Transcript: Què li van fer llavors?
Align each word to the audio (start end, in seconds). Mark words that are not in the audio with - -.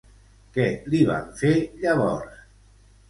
Què 0.55 0.65
li 0.93 1.03
van 1.09 1.29
fer 1.43 1.53
llavors? 1.85 2.41